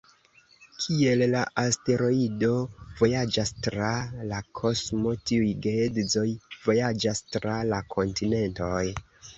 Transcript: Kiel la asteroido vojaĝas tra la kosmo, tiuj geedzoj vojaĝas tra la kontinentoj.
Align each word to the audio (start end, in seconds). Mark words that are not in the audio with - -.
Kiel 0.83 1.19
la 1.33 1.43
asteroido 1.63 2.49
vojaĝas 3.01 3.53
tra 3.67 3.93
la 4.33 4.41
kosmo, 4.63 5.15
tiuj 5.29 5.55
geedzoj 5.69 6.27
vojaĝas 6.67 7.27
tra 7.37 7.61
la 7.73 7.85
kontinentoj. 7.97 8.87